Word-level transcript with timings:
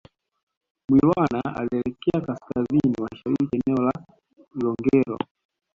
Mwilwana 0.89 1.41
alielekea 1.55 2.21
kaskazini 2.21 2.95
mashariki 3.01 3.61
eneo 3.67 3.83
la 3.83 3.91
Ilongero 4.55 5.17